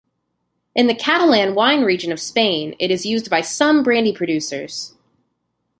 [0.73, 4.95] In the Catalan wine region of Spain it is used by some brandy producers.